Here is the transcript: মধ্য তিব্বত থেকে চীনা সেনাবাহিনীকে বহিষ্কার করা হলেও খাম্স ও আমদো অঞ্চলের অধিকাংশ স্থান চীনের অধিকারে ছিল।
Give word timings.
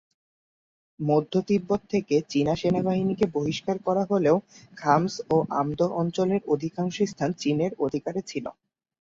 মধ্য 0.99 1.33
তিব্বত 1.47 1.81
থেকে 1.89 2.15
চীনা 2.31 2.53
সেনাবাহিনীকে 2.55 3.25
বহিষ্কার 3.35 3.77
করা 3.87 4.03
হলেও 4.11 4.37
খাম্স 4.77 5.13
ও 5.29 5.37
আমদো 5.59 5.87
অঞ্চলের 6.01 6.41
অধিকাংশ 6.47 6.95
স্থান 7.11 7.29
চীনের 7.41 7.71
অধিকারে 7.85 8.21
ছিল। 8.27 8.45